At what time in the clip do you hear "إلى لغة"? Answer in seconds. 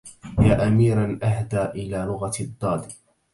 1.65-2.33